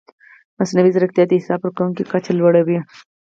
[0.57, 2.79] مصنوعي ځیرکتیا د حساب ورکونې کچه لوړوي.